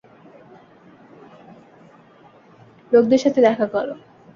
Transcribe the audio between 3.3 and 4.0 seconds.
দেখা করো।